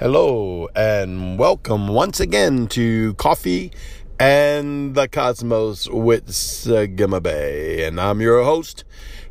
[0.00, 3.70] Hello and welcome once again to Coffee
[4.18, 7.86] and the Cosmos with Sagima Bay.
[7.86, 8.82] And I'm your host,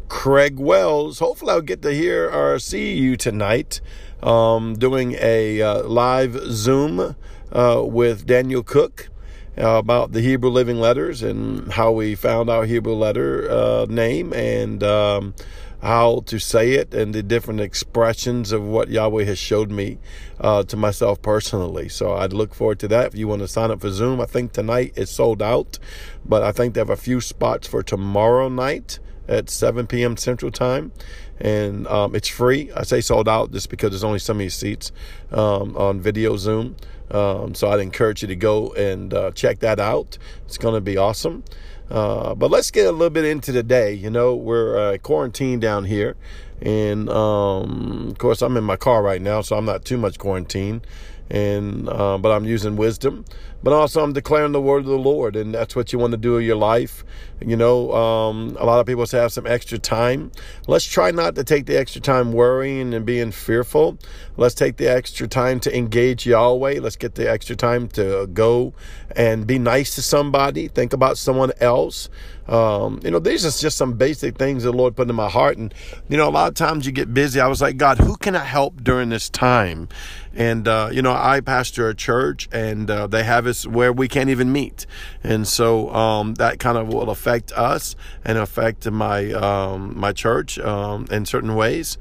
[0.07, 1.19] Craig Wells.
[1.19, 3.81] Hopefully, I'll get to hear or see you tonight
[4.23, 7.17] um, doing a uh, live Zoom
[7.51, 9.09] uh, with Daniel Cook.
[9.55, 14.33] Uh, about the Hebrew Living Letters and how we found our Hebrew letter uh, name
[14.33, 15.35] and um,
[15.83, 19.99] how to say it and the different expressions of what Yahweh has showed me
[20.39, 21.89] uh, to myself personally.
[21.89, 23.07] So I'd look forward to that.
[23.07, 25.79] If you want to sign up for Zoom, I think tonight it's sold out,
[26.25, 30.15] but I think they have a few spots for tomorrow night at 7 p.m.
[30.15, 30.93] Central Time.
[31.37, 32.71] And um, it's free.
[32.71, 34.93] I say sold out just because there's only so many seats
[35.31, 36.77] um, on video Zoom.
[37.11, 40.17] Um, so I'd encourage you to go and uh, check that out.
[40.45, 41.43] It's going to be awesome.
[41.89, 43.93] Uh, but let's get a little bit into the day.
[43.93, 46.15] You know, we're uh, quarantined down here.
[46.61, 50.17] And um, of course, I'm in my car right now, so I'm not too much
[50.17, 50.87] quarantined.
[51.33, 53.25] And uh, but I'm using wisdom,
[53.63, 56.17] but also I'm declaring the word of the Lord, and that's what you want to
[56.17, 57.03] do in your life.
[57.41, 60.31] You know, um, a lot of people say have some extra time.
[60.67, 63.97] Let's try not to take the extra time worrying and being fearful.
[64.37, 66.79] Let's take the extra time to engage Yahweh.
[66.79, 68.73] Let's get the extra time to go
[69.15, 70.67] and be nice to somebody.
[70.67, 72.09] Think about someone else.
[72.47, 75.57] Um, you know, these are just some basic things the Lord put in my heart.
[75.57, 75.73] And,
[76.09, 77.39] you know, a lot of times you get busy.
[77.39, 79.87] I was like, God, who can I help during this time?
[80.33, 84.07] And, uh, you know, I pastor a church and uh, they have us where we
[84.07, 84.85] can't even meet.
[85.23, 90.59] And so um, that kind of will affect us and affect my, um, my church
[90.59, 91.97] um, in certain ways.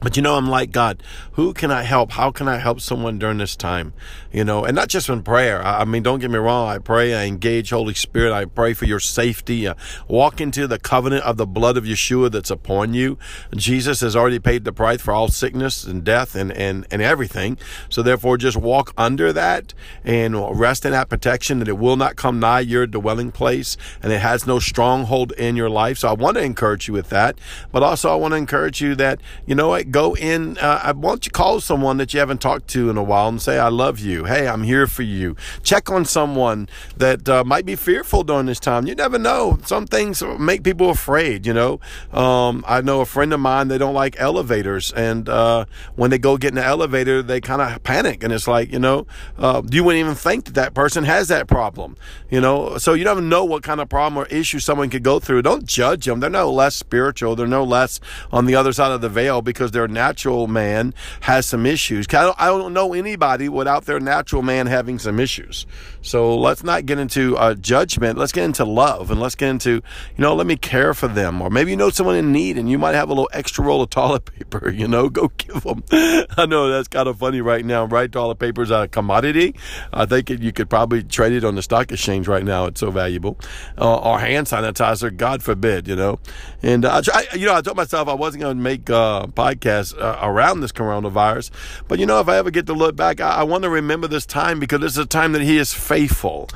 [0.00, 2.12] But you know, I'm like, God, who can I help?
[2.12, 3.92] How can I help someone during this time?
[4.32, 5.62] You know, and not just in prayer.
[5.62, 6.68] I mean, don't get me wrong.
[6.68, 8.32] I pray, I engage Holy Spirit.
[8.32, 9.66] I pray for your safety.
[9.66, 9.74] Uh,
[10.08, 13.18] walk into the covenant of the blood of Yeshua that's upon you.
[13.54, 17.58] Jesus has already paid the price for all sickness and death and, and, and everything.
[17.88, 19.74] So therefore, just walk under that
[20.04, 24.12] and rest in that protection that it will not come nigh your dwelling place and
[24.12, 25.98] it has no stronghold in your life.
[25.98, 27.38] So I want to encourage you with that.
[27.70, 29.81] But also, I want to encourage you that, you know what?
[29.90, 30.58] Go in.
[30.58, 33.40] Uh, I want you call someone that you haven't talked to in a while and
[33.40, 34.24] say, I love you.
[34.24, 35.36] Hey, I'm here for you.
[35.62, 38.86] Check on someone that uh, might be fearful during this time.
[38.86, 39.58] You never know.
[39.64, 41.80] Some things make people afraid, you know.
[42.12, 44.92] Um, I know a friend of mine, they don't like elevators.
[44.92, 45.64] And uh,
[45.96, 48.22] when they go get in the elevator, they kind of panic.
[48.22, 49.06] And it's like, you know,
[49.38, 51.96] uh, you wouldn't even think that that person has that problem,
[52.30, 52.78] you know.
[52.78, 55.42] So you don't know what kind of problem or issue someone could go through.
[55.42, 56.20] Don't judge them.
[56.20, 57.36] They're no less spiritual.
[57.36, 58.00] They're no less
[58.30, 62.06] on the other side of the veil because their natural man has some issues.
[62.10, 65.66] I don't, I don't know anybody without their natural man having some issues.
[66.02, 68.18] So let's not get into uh, judgment.
[68.18, 69.82] Let's get into love and let's get into, you
[70.18, 71.40] know, let me care for them.
[71.40, 73.82] Or maybe you know someone in need and you might have a little extra roll
[73.82, 75.84] of toilet paper, you know, go give them.
[75.92, 78.10] I know that's kind of funny right now, right?
[78.10, 79.54] Toilet paper is a commodity.
[79.92, 82.66] I think you could probably trade it on the stock exchange right now.
[82.66, 83.38] It's so valuable.
[83.78, 86.18] Uh, or hand sanitizer, God forbid, you know.
[86.62, 89.51] And, uh, I, you know, I told myself I wasn't going to make uh, podcast
[89.94, 91.50] uh, around this coronavirus.
[91.88, 94.08] But you know, if I ever get to look back, I, I want to remember
[94.08, 96.48] this time because this is a time that He is faithful.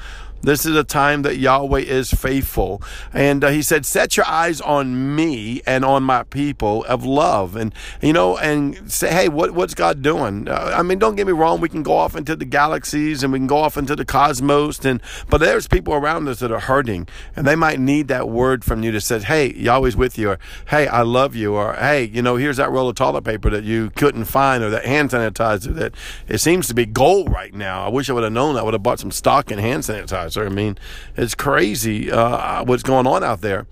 [0.46, 2.80] This is a time that Yahweh is faithful.
[3.12, 7.56] And uh, he said, Set your eyes on me and on my people of love.
[7.56, 10.48] And, you know, and say, Hey, what, what's God doing?
[10.48, 11.60] Uh, I mean, don't get me wrong.
[11.60, 14.84] We can go off into the galaxies and we can go off into the cosmos.
[14.84, 18.64] And, but there's people around us that are hurting and they might need that word
[18.64, 20.30] from you to say, Hey, Yahweh's with you.
[20.30, 21.54] Or, Hey, I love you.
[21.54, 24.70] Or, Hey, you know, here's that roll of toilet paper that you couldn't find or
[24.70, 25.96] that hand sanitizer that
[26.28, 27.84] it seems to be gold right now.
[27.84, 28.56] I wish I would have known.
[28.56, 30.35] I would have bought some stock in hand sanitizer.
[30.44, 30.78] I mean,
[31.16, 33.66] it's crazy uh, what's going on out there.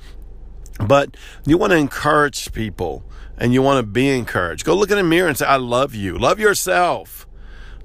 [0.79, 1.17] But
[1.47, 3.05] you want to encourage people
[3.37, 4.65] and you want to be encouraged.
[4.65, 6.19] Go look in the mirror and say, I love you.
[6.19, 7.27] Love yourself.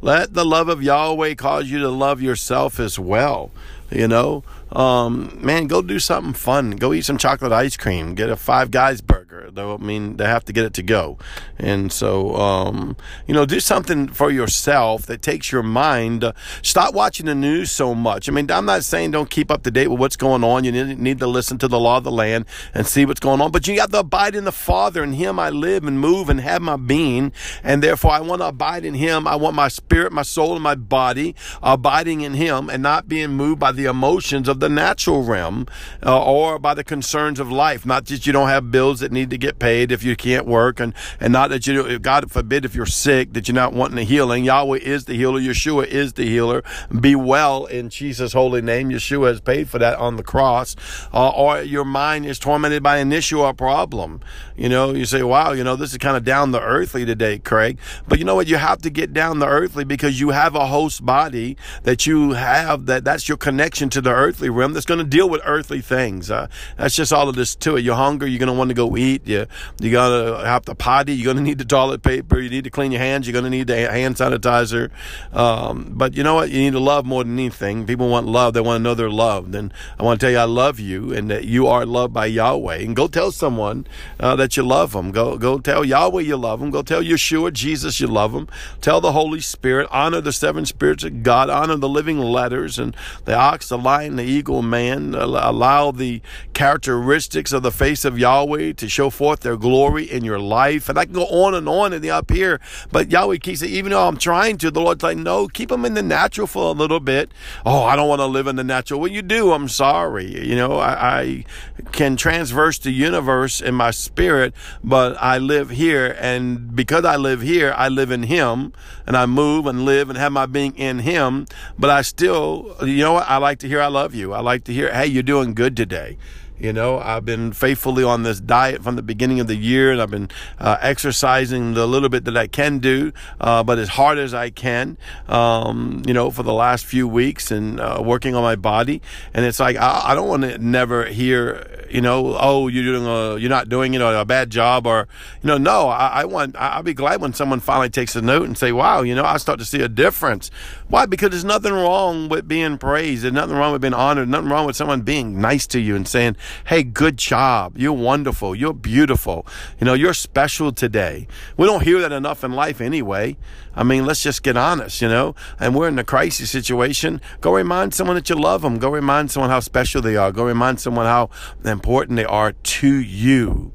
[0.01, 3.51] Let the love of Yahweh cause you to love yourself as well.
[3.91, 6.71] You know, um, man, go do something fun.
[6.71, 8.15] Go eat some chocolate ice cream.
[8.15, 9.28] Get a Five Guys burger.
[9.53, 11.17] Though I mean, they have to get it to go.
[11.57, 12.95] And so, um,
[13.27, 16.31] you know, do something for yourself that takes your mind.
[16.61, 18.29] Stop watching the news so much.
[18.29, 20.63] I mean, I'm not saying don't keep up to date with what's going on.
[20.63, 23.51] You need, to listen to the law of the land and see what's going on.
[23.51, 25.03] But you got to abide in the Father.
[25.03, 27.33] In Him I live and move and have my being.
[27.63, 29.27] And therefore, I want to abide in Him.
[29.27, 33.31] I want my spirit, my soul, and my body abiding in Him and not being
[33.31, 35.67] moved by the emotions of the natural realm
[36.05, 37.85] uh, or by the concerns of life.
[37.85, 40.79] Not that you don't have bills that need to get paid if you can't work,
[40.79, 44.03] and and not that you God forbid if you're sick that you're not wanting a
[44.03, 44.43] healing.
[44.43, 45.39] Yahweh is the healer.
[45.39, 46.63] Yeshua is the healer.
[46.99, 48.89] Be well in Jesus' holy name.
[48.89, 50.75] Yeshua has paid for that on the cross.
[51.13, 54.21] Uh, or your mind is tormented by an issue or problem.
[54.55, 57.39] You know, you say, "Wow, you know, this is kind of down the earthly today,
[57.39, 58.47] Craig." But you know what?
[58.47, 62.31] You have to get down the earthly because you have a host body that you
[62.33, 65.81] have that that's your connection to the earthly realm that's going to deal with earthly
[65.81, 66.29] things.
[66.29, 66.47] Uh,
[66.77, 67.81] that's just all of this to it.
[67.81, 68.29] You're hungry.
[68.29, 69.25] You're going to want to go eat.
[69.29, 69.45] You
[69.79, 71.13] you got to have to potty.
[71.13, 72.39] You're going to need the toilet paper.
[72.39, 73.27] You need to clean your hands.
[73.27, 74.89] You're going to need the hand sanitizer.
[75.33, 76.49] Um, but you know what?
[76.49, 77.85] You need to love more than anything.
[77.85, 78.53] People want love.
[78.53, 79.55] They want to know they're loved.
[79.55, 82.25] And I want to tell you, I love you, and that you are loved by
[82.25, 82.77] Yahweh.
[82.77, 83.85] And go tell someone
[84.19, 85.11] uh, that you love them.
[85.11, 86.71] Go go tell Yahweh you love them.
[86.71, 88.47] Go tell Yeshua, Jesus, you love them.
[88.81, 89.87] Tell the Holy Spirit.
[89.91, 91.49] Honor the seven spirits of God.
[91.49, 92.95] Honor the living letters and
[93.25, 95.13] the ox, the lion, the eagle, man.
[95.15, 96.21] Allow the
[96.53, 100.87] characteristics of the face of Yahweh to show forth their glory in your life.
[100.87, 103.73] And I can go on and on in the up here, but Yahweh keeps saying,
[103.73, 106.69] even though I'm trying to, the Lord's like, no, keep them in the natural for
[106.69, 107.29] a little bit.
[107.65, 109.01] Oh, I don't want to live in the natural.
[109.01, 109.51] Well, you do.
[109.51, 110.47] I'm sorry.
[110.47, 111.45] You know, I, I
[111.91, 114.53] can transverse the universe in my spirit,
[114.85, 116.15] but I live here.
[116.17, 118.71] And because I live here, I live in Him
[119.05, 121.45] and I move and live and have my being in Him.
[121.77, 123.29] But I still, you know what?
[123.29, 124.31] I like to hear I love you.
[124.31, 126.17] I like to hear, hey, you're doing good today.
[126.59, 130.01] You know, I've been faithfully on this diet from the beginning of the year, and
[130.01, 130.29] I've been
[130.59, 134.49] uh, exercising the little bit that I can do, uh, but as hard as I
[134.49, 134.97] can,
[135.29, 139.01] um, you know, for the last few weeks and uh, working on my body.
[139.33, 143.05] And it's like, I, I don't want to never hear, you know, oh, you're doing
[143.05, 145.07] a, you're not doing, you know, a bad job or,
[145.41, 148.45] you know, no, I, I want, I'll be glad when someone finally takes a note
[148.45, 150.51] and say, wow, you know, I start to see a difference.
[150.87, 151.05] Why?
[151.05, 153.23] Because there's nothing wrong with being praised.
[153.23, 154.29] There's nothing wrong with being honored.
[154.29, 157.77] Nothing wrong with someone being nice to you and saying, Hey, good job.
[157.77, 158.55] You're wonderful.
[158.55, 159.45] You're beautiful.
[159.79, 161.27] You know, you're special today.
[161.57, 163.37] We don't hear that enough in life anyway.
[163.75, 167.21] I mean, let's just get honest, you know, and we're in a crisis situation.
[167.39, 168.77] Go remind someone that you love them.
[168.77, 170.31] Go remind someone how special they are.
[170.31, 171.29] Go remind someone how
[171.79, 173.71] important they are to you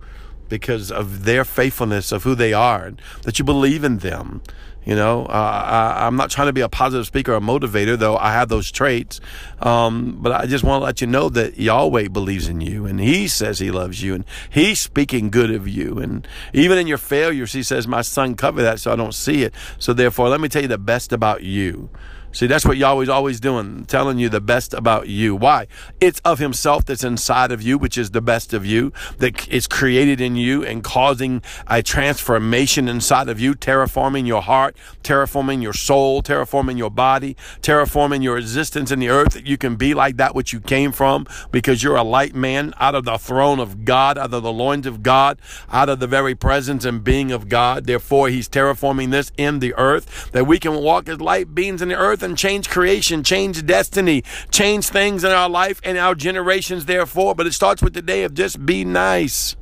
[0.51, 2.93] because of their faithfulness of who they are,
[3.23, 4.43] that you believe in them.
[4.85, 8.19] You know, uh, I, am not trying to be a positive speaker or motivator, though
[8.19, 9.19] I have those traits.
[9.61, 13.01] Um, but I just want to let you know that Yahweh believes in you and
[13.01, 15.99] He says He loves you and He's speaking good of you.
[15.99, 19.43] And even in your failures, He says, My son, cover that so I don't see
[19.43, 19.55] it.
[19.79, 21.89] So therefore, let me tell you the best about you.
[22.35, 25.37] See, that's what Yahweh's always doing, telling you the best about you.
[25.37, 25.69] Why?
[26.01, 29.69] It's of Himself that's inside of you, which is the best of you, that is
[29.69, 35.73] created in you and causing a transformation inside of you, terraforming your heart, terraforming your
[35.73, 40.17] soul, terraforming your body, terraforming your existence in the earth, that you can be like
[40.17, 43.85] that which you came from because you're a light man out of the throne of
[43.85, 45.39] God, out of the loins of God,
[45.71, 47.87] out of the very presence and being of God.
[47.87, 51.91] Therefore, He's terraforming this in the earth, that we can walk as light beings in
[51.91, 56.87] the earth and change creation, change destiny, change things in our life and our generations,
[56.87, 57.35] therefore.
[57.35, 59.56] But it starts with the day of just be nice.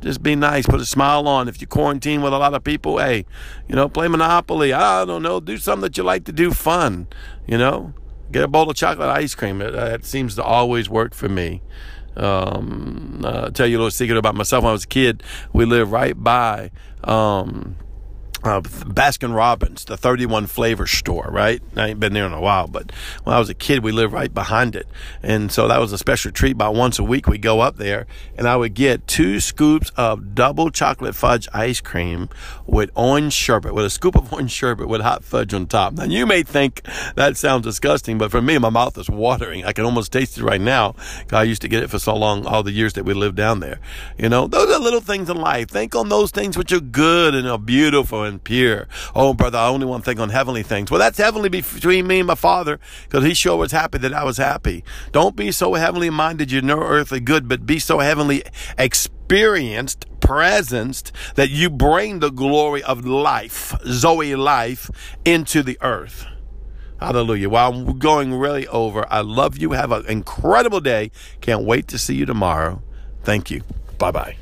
[0.00, 0.66] Just be nice.
[0.66, 1.48] Put a smile on.
[1.48, 3.24] If you quarantine with a lot of people, hey,
[3.68, 4.72] you know, play Monopoly.
[4.72, 5.40] I don't know.
[5.40, 7.06] Do something that you like to do fun.
[7.46, 7.94] You know,
[8.30, 9.62] get a bowl of chocolate ice cream.
[9.62, 11.62] Uh, seems to always work for me.
[12.16, 14.62] Um, uh, tell you a little secret about myself.
[14.62, 15.22] When I was a kid,
[15.52, 16.70] we lived right by
[17.02, 17.76] um,
[18.44, 21.62] uh, Baskin Robbins, the 31 flavor store, right?
[21.76, 22.92] I ain't been there in a while, but
[23.24, 24.86] when I was a kid, we lived right behind it.
[25.22, 26.52] And so that was a special treat.
[26.52, 30.34] About once a week, we go up there and I would get two scoops of
[30.34, 32.28] double chocolate fudge ice cream
[32.66, 35.94] with orange sherbet, with a scoop of orange sherbet with hot fudge on top.
[35.94, 36.82] Now, you may think
[37.16, 39.64] that sounds disgusting, but for me, my mouth is watering.
[39.64, 40.94] I can almost taste it right now.
[41.32, 43.60] I used to get it for so long, all the years that we lived down
[43.60, 43.80] there.
[44.18, 45.70] You know, those are little things in life.
[45.70, 48.86] Think on those things which are good and are beautiful and and pure.
[49.14, 50.90] Oh, brother, I only want to think on heavenly things.
[50.90, 54.24] Well, that's heavenly between me and my Father because He sure was happy that I
[54.24, 54.84] was happy.
[55.12, 58.42] Don't be so heavenly minded you're no earthly good, but be so heavenly
[58.76, 64.90] experienced, presenced that you bring the glory of life, Zoe life,
[65.24, 66.26] into the earth.
[67.00, 67.48] Hallelujah.
[67.48, 69.72] While I'm going really over, I love you.
[69.72, 71.10] Have an incredible day.
[71.40, 72.82] Can't wait to see you tomorrow.
[73.22, 73.62] Thank you.
[73.98, 74.36] Bye bye.